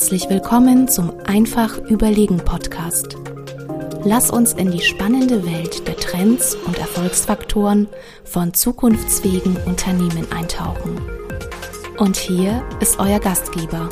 [0.00, 3.18] Herzlich willkommen zum Einfach Überlegen Podcast.
[4.02, 7.86] Lass uns in die spannende Welt der Trends und Erfolgsfaktoren
[8.24, 10.98] von zukunftsfähigen Unternehmen eintauchen.
[11.98, 13.90] Und hier ist euer Gastgeber,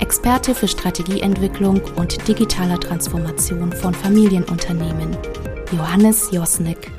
[0.00, 5.16] Experte für Strategieentwicklung und digitaler Transformation von Familienunternehmen,
[5.70, 6.90] Johannes Josnick.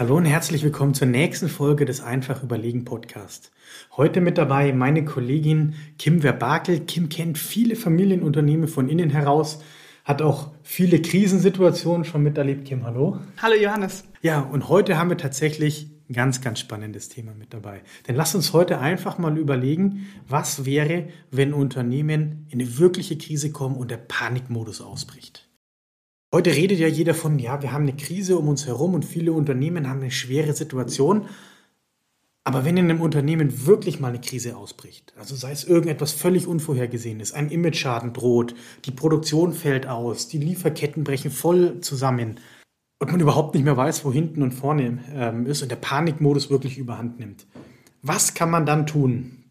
[0.00, 3.52] Hallo und herzlich willkommen zur nächsten Folge des Einfach Überlegen Podcast.
[3.98, 6.80] Heute mit dabei meine Kollegin Kim Verbakel.
[6.86, 9.62] Kim kennt viele Familienunternehmen von innen heraus,
[10.06, 12.64] hat auch viele Krisensituationen schon miterlebt.
[12.64, 13.18] Kim, hallo.
[13.42, 14.04] Hallo Johannes.
[14.22, 17.82] Ja, und heute haben wir tatsächlich ein ganz, ganz spannendes Thema mit dabei.
[18.08, 23.52] Denn lasst uns heute einfach mal überlegen, was wäre, wenn Unternehmen in eine wirkliche Krise
[23.52, 25.49] kommen und der Panikmodus ausbricht.
[26.32, 29.32] Heute redet ja jeder von, ja, wir haben eine Krise um uns herum und viele
[29.32, 31.28] Unternehmen haben eine schwere Situation.
[32.44, 36.46] Aber wenn in einem Unternehmen wirklich mal eine Krise ausbricht, also sei es irgendetwas völlig
[36.46, 42.38] Unvorhergesehenes, ein Imageschaden droht, die Produktion fällt aus, die Lieferketten brechen voll zusammen
[43.00, 46.48] und man überhaupt nicht mehr weiß, wo hinten und vorne ähm, ist und der Panikmodus
[46.48, 47.46] wirklich überhand nimmt.
[48.02, 49.44] Was kann man dann tun?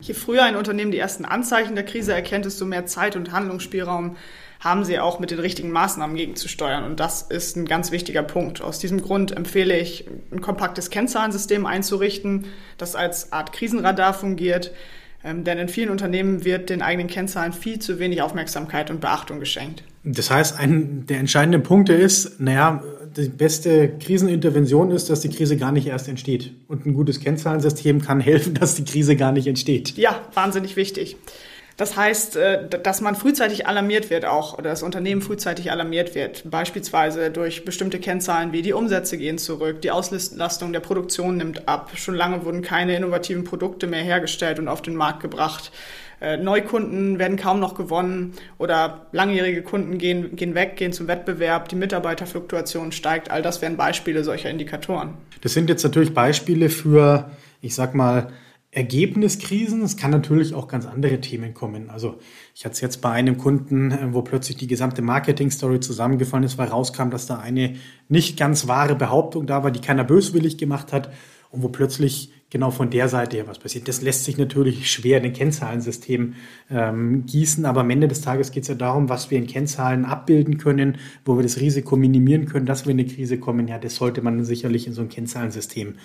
[0.00, 4.16] Je früher ein Unternehmen die ersten Anzeichen der Krise erkennt, desto mehr Zeit und Handlungsspielraum
[4.60, 6.84] haben sie auch mit den richtigen Maßnahmen gegenzusteuern.
[6.84, 8.60] Und das ist ein ganz wichtiger Punkt.
[8.60, 14.72] Aus diesem Grund empfehle ich, ein kompaktes Kennzahlensystem einzurichten, das als Art Krisenradar fungiert.
[15.24, 19.40] Ähm, denn in vielen Unternehmen wird den eigenen Kennzahlen viel zu wenig Aufmerksamkeit und Beachtung
[19.40, 19.82] geschenkt.
[20.04, 22.82] Das heißt, ein der entscheidende Punkt ist, naja,
[23.16, 26.52] die beste Krisenintervention ist, dass die Krise gar nicht erst entsteht.
[26.68, 29.96] Und ein gutes Kennzahlensystem kann helfen, dass die Krise gar nicht entsteht.
[29.96, 31.16] Ja, wahnsinnig wichtig.
[31.78, 36.42] Das heißt, äh, dass man frühzeitig alarmiert wird auch, oder das Unternehmen frühzeitig alarmiert wird,
[36.50, 41.92] beispielsweise durch bestimmte Kennzahlen wie die Umsätze gehen zurück, die Auslastung der Produktion nimmt ab,
[41.94, 45.70] schon lange wurden keine innovativen Produkte mehr hergestellt und auf den Markt gebracht.
[46.20, 51.68] Äh, Neukunden werden kaum noch gewonnen oder langjährige Kunden gehen, gehen weg, gehen zum Wettbewerb,
[51.68, 53.30] die Mitarbeiterfluktuation steigt.
[53.30, 55.14] All das wären Beispiele solcher Indikatoren.
[55.42, 57.30] Das sind jetzt natürlich Beispiele für,
[57.62, 58.32] ich sag mal,
[58.78, 59.82] Ergebniskrisen.
[59.82, 61.90] Es kann natürlich auch ganz andere Themen kommen.
[61.90, 62.20] Also
[62.54, 66.58] ich hatte es jetzt bei einem Kunden, äh, wo plötzlich die gesamte Marketing-Story zusammengefallen ist,
[66.58, 67.74] weil rauskam, dass da eine
[68.08, 71.10] nicht ganz wahre Behauptung da war, die keiner böswillig gemacht hat
[71.50, 73.88] und wo plötzlich genau von der Seite her was passiert.
[73.88, 76.34] Das lässt sich natürlich schwer in ein Kennzahlensystem
[76.70, 80.04] ähm, gießen, aber am Ende des Tages geht es ja darum, was wir in Kennzahlen
[80.04, 83.66] abbilden können, wo wir das Risiko minimieren können, dass wir in eine Krise kommen.
[83.66, 85.96] Ja, das sollte man sicherlich in so ein Kennzahlensystem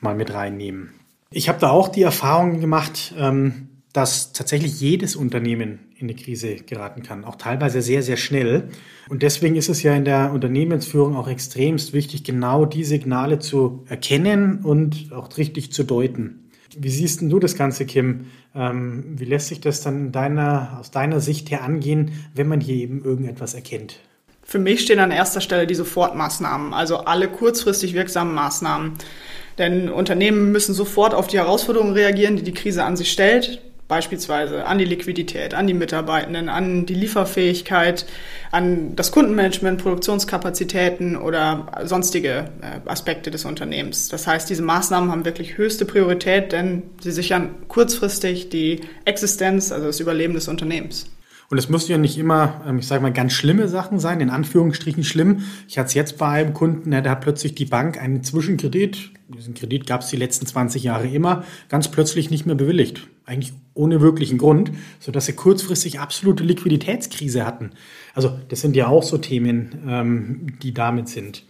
[0.00, 0.90] mal mit reinnehmen.
[1.30, 6.56] Ich habe da auch die Erfahrung gemacht, ähm, dass tatsächlich jedes Unternehmen in eine Krise
[6.56, 8.68] geraten kann, auch teilweise sehr, sehr schnell.
[9.08, 13.84] Und deswegen ist es ja in der Unternehmensführung auch extremst wichtig, genau die Signale zu
[13.88, 16.50] erkennen und auch richtig zu deuten.
[16.76, 18.26] Wie siehst denn du das Ganze, Kim?
[18.54, 22.76] Ähm, wie lässt sich das dann deiner, aus deiner Sicht her angehen, wenn man hier
[22.76, 23.98] eben irgendetwas erkennt?
[24.42, 28.92] Für mich stehen an erster Stelle die Sofortmaßnahmen, also alle kurzfristig wirksamen Maßnahmen.
[29.58, 33.60] Denn Unternehmen müssen sofort auf die Herausforderungen reagieren, die die Krise an sich stellt.
[33.88, 38.04] Beispielsweise an die Liquidität, an die Mitarbeitenden, an die Lieferfähigkeit,
[38.50, 44.08] an das Kundenmanagement, Produktionskapazitäten oder sonstige äh, Aspekte des Unternehmens.
[44.08, 49.86] Das heißt, diese Maßnahmen haben wirklich höchste Priorität, denn sie sichern kurzfristig die Existenz, also
[49.86, 51.06] das Überleben des Unternehmens.
[51.48, 54.30] Und es müssen ja nicht immer, ähm, ich sage mal, ganz schlimme Sachen sein, in
[54.30, 55.42] Anführungsstrichen schlimm.
[55.68, 59.54] Ich hatte es jetzt bei einem Kunden, der hat plötzlich die Bank einen Zwischenkredit, diesen
[59.54, 63.08] Kredit gab es die letzten 20 Jahre immer, ganz plötzlich nicht mehr bewilligt.
[63.24, 64.70] Eigentlich ohne wirklichen Grund,
[65.00, 67.70] sodass sie kurzfristig absolute Liquiditätskrise hatten.
[68.14, 71.44] Also das sind ja auch so Themen, ähm, die damit sind.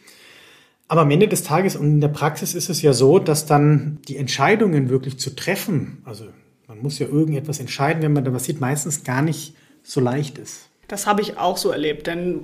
[0.88, 3.98] Aber am Ende des Tages und in der Praxis ist es ja so, dass dann
[4.08, 6.26] die Entscheidungen wirklich zu treffen, also
[6.68, 9.54] man muss ja irgendetwas entscheiden, wenn man da was sieht, meistens gar nicht
[9.86, 10.69] so leicht ist.
[10.88, 12.41] Das habe ich auch so erlebt, denn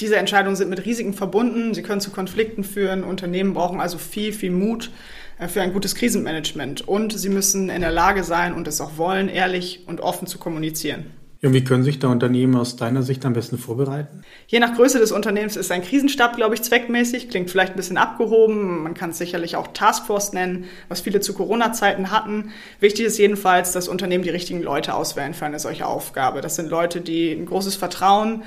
[0.00, 3.02] diese Entscheidungen sind mit Risiken verbunden, sie können zu Konflikten führen.
[3.02, 4.90] Unternehmen brauchen also viel, viel Mut
[5.38, 8.98] äh, für ein gutes Krisenmanagement und sie müssen in der Lage sein und es auch
[8.98, 11.12] wollen, ehrlich und offen zu kommunizieren.
[11.52, 14.22] Wie können sich da Unternehmen aus deiner Sicht am besten vorbereiten?
[14.48, 17.98] Je nach Größe des Unternehmens ist ein Krisenstab, glaube ich, zweckmäßig, klingt vielleicht ein bisschen
[17.98, 18.82] abgehoben.
[18.82, 22.50] Man kann es sicherlich auch Taskforce nennen, was viele zu Corona-Zeiten hatten.
[22.80, 26.40] Wichtig ist jedenfalls, dass Unternehmen die richtigen Leute auswählen für eine solche Aufgabe.
[26.40, 28.42] Das sind Leute, die ein großes Vertrauen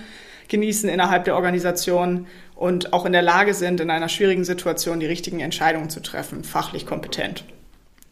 [0.50, 5.06] genießen innerhalb der Organisation und auch in der Lage sind, in einer schwierigen Situation die
[5.06, 7.46] richtigen Entscheidungen zu treffen, fachlich kompetent.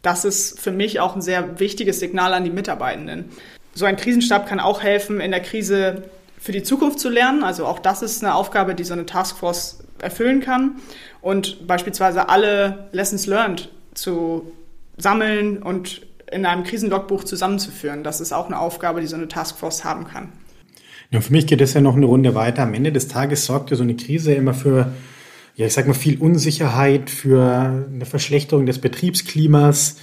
[0.02, 3.26] Das ist für mich auch ein sehr wichtiges Signal an die Mitarbeitenden.
[3.78, 6.02] So ein Krisenstab kann auch helfen, in der Krise
[6.40, 7.44] für die Zukunft zu lernen.
[7.44, 10.78] Also auch das ist eine Aufgabe, die so eine Taskforce erfüllen kann.
[11.22, 14.52] Und beispielsweise alle Lessons learned zu
[14.98, 16.02] sammeln und
[16.32, 18.04] in einem Krisenlogbuch zusammenzuführen.
[18.04, 20.30] Das ist auch eine Aufgabe, die so eine Taskforce haben kann.
[21.12, 22.64] Ja, für mich geht es ja noch eine Runde weiter.
[22.64, 24.92] Am Ende des Tages sorgt ja so eine Krise immer für,
[25.58, 29.98] ja, ich sag mal, viel Unsicherheit, für eine Verschlechterung des Betriebsklimas.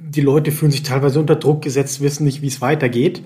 [0.00, 3.22] Die Leute fühlen sich teilweise unter Druck gesetzt, wissen nicht, wie es weitergeht.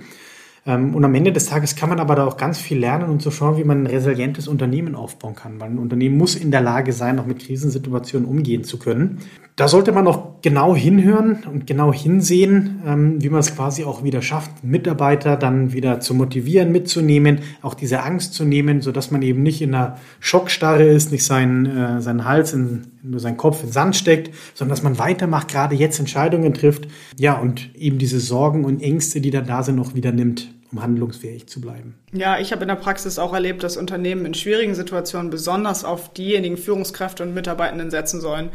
[0.67, 3.23] Ähm, und am Ende des Tages kann man aber da auch ganz viel lernen und
[3.23, 5.59] so schauen, wie man ein resilientes Unternehmen aufbauen kann.
[5.59, 9.21] Weil ein Unternehmen muss in der Lage sein, auch mit Krisensituationen umgehen zu können.
[9.61, 14.03] Da sollte man auch genau hinhören und genau hinsehen, ähm, wie man es quasi auch
[14.03, 19.21] wieder schafft, Mitarbeiter dann wieder zu motivieren, mitzunehmen, auch diese Angst zu nehmen, sodass man
[19.21, 23.63] eben nicht in einer Schockstarre ist, nicht seinen, äh, seinen Hals in, nur seinen Kopf
[23.63, 28.19] in Sand steckt, sondern dass man weitermacht, gerade jetzt Entscheidungen trifft, ja, und eben diese
[28.19, 31.97] Sorgen und Ängste, die dann da sind, auch wieder nimmt um handlungsfähig zu bleiben.
[32.13, 36.13] Ja, ich habe in der Praxis auch erlebt, dass Unternehmen in schwierigen Situationen besonders auf
[36.13, 38.51] diejenigen Führungskräfte und Mitarbeitenden setzen sollen,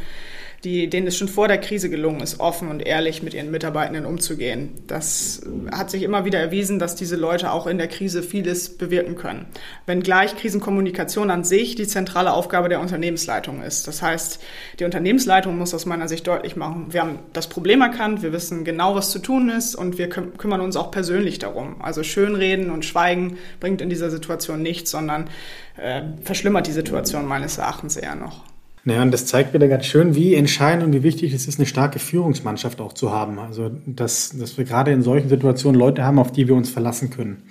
[0.65, 4.05] die, denen es schon vor der Krise gelungen ist, offen und ehrlich mit ihren Mitarbeitenden
[4.05, 4.73] umzugehen.
[4.87, 9.15] Das hat sich immer wieder erwiesen, dass diese Leute auch in der Krise vieles bewirken
[9.15, 9.45] können.
[9.85, 13.87] Wenngleich Krisenkommunikation an sich die zentrale Aufgabe der Unternehmensleitung ist.
[13.87, 14.41] Das heißt,
[14.79, 18.65] die Unternehmensleitung muss aus meiner Sicht deutlich machen, wir haben das Problem erkannt, wir wissen
[18.65, 21.81] genau, was zu tun ist und wir kümmern uns auch persönlich darum.
[21.81, 25.29] Also schönreden und schweigen bringt in dieser Situation nichts, sondern
[25.77, 28.54] äh, verschlimmert die Situation meines Erachtens eher noch.
[28.87, 31.65] Naja, und das zeigt wieder ganz schön, wie entscheidend und wie wichtig es ist, eine
[31.65, 33.39] starke Führungsmannschaft auch zu haben.
[33.39, 37.09] Also, dass, dass wir gerade in solchen Situationen Leute haben, auf die wir uns verlassen
[37.09, 37.41] können.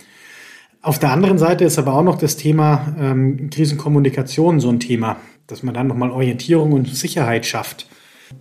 [0.81, 5.17] Auf der anderen Seite ist aber auch noch das Thema ähm, Krisenkommunikation so ein Thema,
[5.49, 7.89] dass man dann nochmal Orientierung und Sicherheit schafft.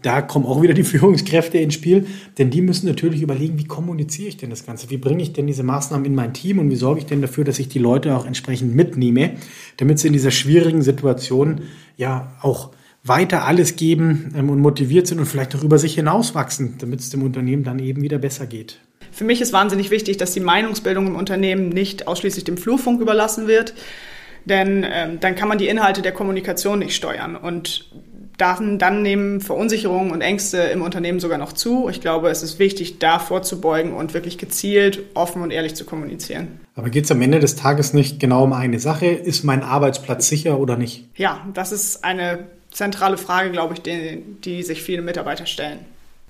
[0.03, 2.05] Da kommen auch wieder die Führungskräfte ins Spiel,
[2.37, 4.91] denn die müssen natürlich überlegen, wie kommuniziere ich denn das Ganze?
[4.91, 7.43] Wie bringe ich denn diese Maßnahmen in mein Team und wie sorge ich denn dafür,
[7.43, 9.31] dass ich die Leute auch entsprechend mitnehme,
[9.77, 11.61] damit sie in dieser schwierigen Situation
[11.97, 12.69] ja auch
[13.03, 17.09] weiter alles geben ähm, und motiviert sind und vielleicht auch über sich hinauswachsen, damit es
[17.09, 18.79] dem Unternehmen dann eben wieder besser geht.
[19.11, 23.47] Für mich ist wahnsinnig wichtig, dass die Meinungsbildung im Unternehmen nicht ausschließlich dem Flurfunk überlassen
[23.47, 23.73] wird,
[24.45, 27.89] denn ähm, dann kann man die Inhalte der Kommunikation nicht steuern und
[28.37, 31.87] dann, dann nehmen Verunsicherungen und Ängste im Unternehmen sogar noch zu.
[31.89, 36.59] Ich glaube, es ist wichtig, da vorzubeugen und wirklich gezielt, offen und ehrlich zu kommunizieren.
[36.75, 39.05] Aber geht es am Ende des Tages nicht genau um eine Sache?
[39.05, 41.07] Ist mein Arbeitsplatz sicher oder nicht?
[41.15, 42.39] Ja, das ist eine
[42.73, 45.79] zentrale Frage, glaube ich, die, die sich viele Mitarbeiter stellen.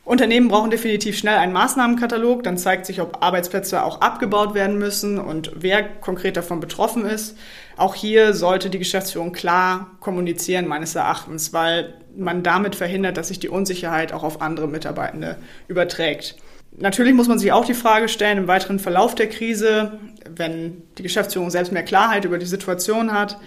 [0.06, 2.44] Unternehmen brauchen definitiv schnell einen Maßnahmenkatalog.
[2.44, 7.38] Dann zeigt sich, ob Arbeitsplätze auch abgebaut werden müssen und wer konkret davon betroffen ist.
[7.78, 13.40] Auch hier sollte die Geschäftsführung klar kommunizieren, meines Erachtens, weil man damit verhindert, dass sich
[13.40, 15.38] die Unsicherheit auch auf andere Mitarbeitende
[15.70, 16.36] überträgt.
[16.78, 20.00] Natürlich muss man sich auch die Frage stellen, im weiteren Verlauf der Krise,
[20.30, 23.38] wenn die Geschäftsführung selbst mehr Klarheit über die Situation hat,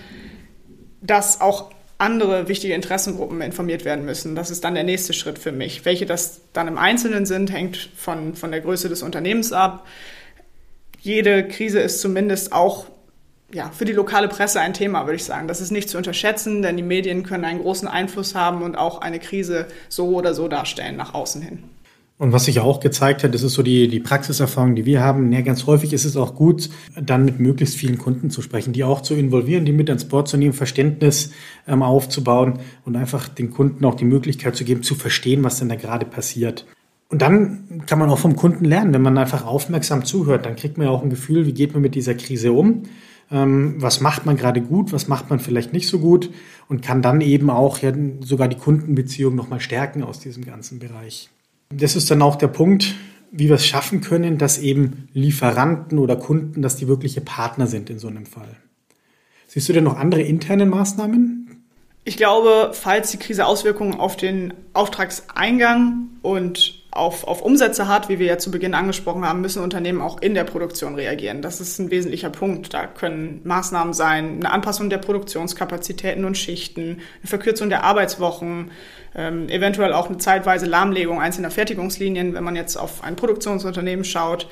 [1.03, 4.35] dass auch andere wichtige Interessengruppen informiert werden müssen.
[4.35, 5.85] Das ist dann der nächste Schritt für mich.
[5.85, 9.87] Welche das dann im Einzelnen sind, hängt von, von der Größe des Unternehmens ab.
[11.01, 12.87] Jede Krise ist zumindest auch
[13.53, 15.49] ja, für die lokale Presse ein Thema, würde ich sagen.
[15.49, 19.01] Das ist nicht zu unterschätzen, denn die Medien können einen großen Einfluss haben und auch
[19.01, 21.63] eine Krise so oder so darstellen nach außen hin.
[22.19, 25.31] Und was sich auch gezeigt hat, das ist so die, die Praxiserfahrung, die wir haben.
[25.33, 28.85] Ja, ganz häufig ist es auch gut, dann mit möglichst vielen Kunden zu sprechen, die
[28.85, 31.33] auch zu involvieren, die mit ans Board zu nehmen, Verständnis
[31.69, 35.69] ähm, aufzubauen und einfach den Kunden auch die Möglichkeit zu geben, zu verstehen, was denn
[35.69, 36.65] da gerade passiert.
[37.11, 40.79] Und dann kann man auch vom Kunden lernen, wenn man einfach aufmerksam zuhört, dann kriegt
[40.79, 42.85] man ja auch ein Gefühl, wie geht man mit dieser Krise um,
[43.31, 46.31] ähm, was macht man gerade gut, was macht man vielleicht nicht so gut
[46.67, 51.29] und kann dann eben auch ja sogar die Kundenbeziehung nochmal stärken aus diesem ganzen Bereich.
[51.71, 52.95] Das ist dann auch der Punkt,
[53.31, 57.91] wie wir es schaffen können, dass eben Lieferanten oder Kunden, dass die wirkliche Partner sind
[57.91, 58.57] in so einem Fall.
[59.47, 61.65] Siehst du denn noch andere interne Maßnahmen?
[62.05, 68.19] Ich glaube, falls die Krise Auswirkungen auf den Auftragseingang und auf, auf Umsätze hat, wie
[68.19, 71.43] wir ja zu Beginn angesprochen haben, müssen Unternehmen auch in der Produktion reagieren.
[71.43, 72.73] Das ist ein wesentlicher Punkt.
[72.73, 78.71] Da können Maßnahmen sein, eine Anpassung der Produktionskapazitäten und Schichten, eine Verkürzung der Arbeitswochen,
[79.15, 84.49] ähm, eventuell auch eine zeitweise Lahmlegung einzelner Fertigungslinien, wenn man jetzt auf ein Produktionsunternehmen schaut.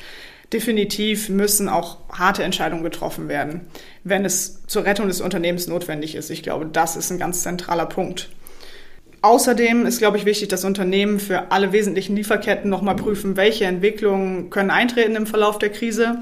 [0.53, 3.63] Definitiv müssen auch harte Entscheidungen getroffen werden,
[4.05, 6.31] wenn es zur Rettung des Unternehmens notwendig ist.
[6.31, 8.29] Ich glaube, das ist ein ganz zentraler Punkt.
[9.25, 14.51] Außerdem ist, glaube ich, wichtig, dass Unternehmen für alle wesentlichen Lieferketten nochmal prüfen, welche Entwicklungen
[14.51, 16.19] können eintreten im Verlauf der Krise.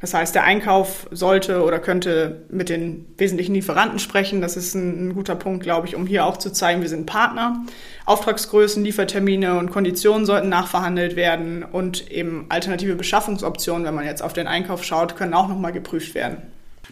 [0.00, 4.40] Das heißt, der Einkauf sollte oder könnte mit den wesentlichen Lieferanten sprechen.
[4.40, 7.06] Das ist ein, ein, guter Punkt, glaube ich, um hier auch zu zeigen, wir sind
[7.06, 7.64] Partner.
[8.04, 14.34] Auftragsgrößen, Liefertermine und Konditionen sollten nachverhandelt werden und eben alternative Beschaffungsoptionen, wenn man jetzt auf
[14.34, 16.42] den Einkauf schaut, können auch nochmal geprüft werden.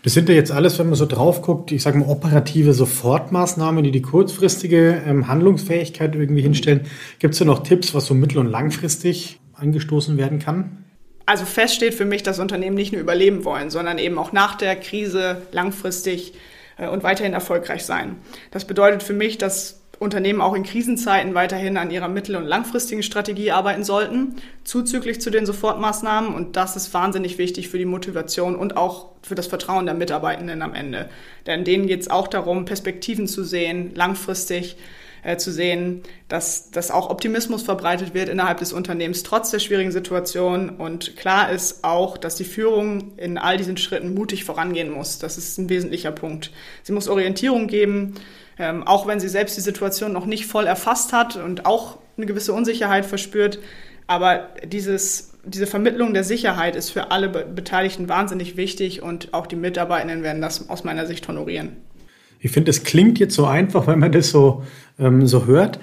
[0.03, 3.85] Das sind ja jetzt alles, wenn man so drauf guckt, ich sage mal operative Sofortmaßnahmen,
[3.85, 6.87] die die kurzfristige ähm, Handlungsfähigkeit irgendwie hinstellen.
[7.19, 10.85] Gibt es da noch Tipps, was so mittel- und langfristig angestoßen werden kann?
[11.27, 14.57] Also fest steht für mich, dass Unternehmen nicht nur überleben wollen, sondern eben auch nach
[14.57, 16.35] der Krise langfristig
[16.77, 18.17] äh, und weiterhin erfolgreich sein.
[18.51, 23.03] Das bedeutet für mich, dass Unternehmen auch in Krisenzeiten weiterhin an ihrer mittel- und langfristigen
[23.03, 26.35] Strategie arbeiten sollten, zuzüglich zu den Sofortmaßnahmen.
[26.35, 30.63] Und das ist wahnsinnig wichtig für die Motivation und auch für das Vertrauen der Mitarbeitenden
[30.63, 31.09] am Ende.
[31.47, 34.77] Denn denen geht es auch darum, Perspektiven zu sehen, langfristig
[35.25, 39.91] äh, zu sehen, dass, dass auch Optimismus verbreitet wird innerhalb des Unternehmens trotz der schwierigen
[39.91, 40.71] Situation.
[40.71, 45.19] Und klar ist auch, dass die Führung in all diesen Schritten mutig vorangehen muss.
[45.19, 46.53] Das ist ein wesentlicher Punkt.
[46.83, 48.15] Sie muss Orientierung geben,
[48.59, 52.27] ähm, auch wenn sie selbst die Situation noch nicht voll erfasst hat und auch eine
[52.27, 53.59] gewisse Unsicherheit verspürt.
[54.07, 59.57] Aber dieses, diese Vermittlung der Sicherheit ist für alle Beteiligten wahnsinnig wichtig und auch die
[59.57, 61.77] Mitarbeitenden werden das aus meiner Sicht honorieren.
[62.45, 64.65] Ich finde, es klingt jetzt so einfach, wenn man das so,
[64.99, 65.81] ähm, so hört.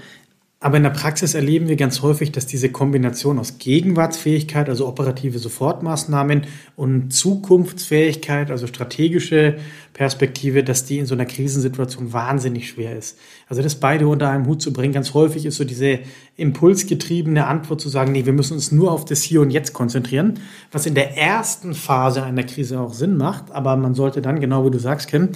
[0.59, 5.39] Aber in der Praxis erleben wir ganz häufig, dass diese Kombination aus Gegenwartsfähigkeit, also operative
[5.39, 9.55] Sofortmaßnahmen und Zukunftsfähigkeit, also strategische
[9.93, 13.17] Perspektive, dass die in so einer Krisensituation wahnsinnig schwer ist.
[13.49, 16.01] Also das beide unter einem Hut zu bringen, ganz häufig ist so diese
[16.37, 20.35] impulsgetriebene Antwort zu sagen, nee, wir müssen uns nur auf das Hier und Jetzt konzentrieren,
[20.71, 24.63] was in der ersten Phase einer Krise auch Sinn macht, aber man sollte dann, genau
[24.63, 25.29] wie du sagst, Kim,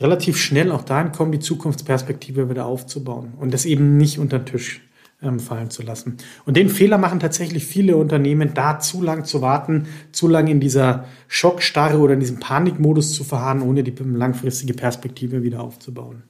[0.00, 4.46] relativ schnell auch dahin kommen, die Zukunftsperspektive wieder aufzubauen und das eben nicht unter den
[4.46, 4.80] Tisch
[5.22, 6.18] ähm, fallen zu lassen.
[6.44, 10.60] Und den Fehler machen tatsächlich viele Unternehmen, da zu lang zu warten, zu lang in
[10.60, 16.22] dieser Schockstarre oder in diesem Panikmodus zu verharren, ohne die langfristige Perspektive wieder aufzubauen.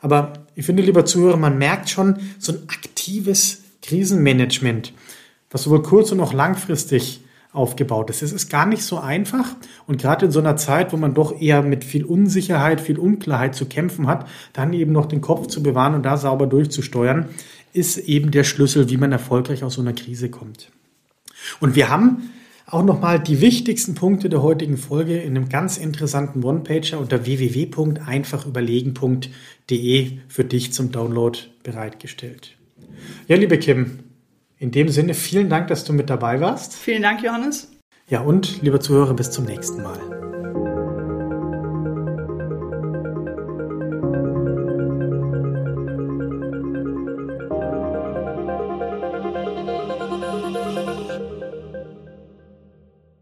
[0.00, 4.92] Aber ich finde, lieber Zuhörer, man merkt schon so ein aktives Krisenmanagement,
[5.50, 7.20] was sowohl kurz- und auch langfristig
[7.56, 8.22] aufgebaut ist.
[8.22, 9.54] Es ist gar nicht so einfach
[9.86, 13.54] und gerade in so einer Zeit, wo man doch eher mit viel Unsicherheit, viel Unklarheit
[13.54, 17.28] zu kämpfen hat, dann eben noch den Kopf zu bewahren und da sauber durchzusteuern,
[17.72, 20.70] ist eben der Schlüssel, wie man erfolgreich aus so einer Krise kommt.
[21.60, 22.30] Und wir haben
[22.66, 30.18] auch nochmal die wichtigsten Punkte der heutigen Folge in einem ganz interessanten One-Pager unter www.einfachüberlegen.de
[30.26, 32.56] für dich zum Download bereitgestellt.
[33.28, 34.00] Ja, liebe Kim,
[34.58, 36.74] in dem Sinne, vielen Dank, dass du mit dabei warst.
[36.74, 37.72] Vielen Dank, Johannes.
[38.08, 40.25] Ja, und liebe Zuhörer, bis zum nächsten Mal.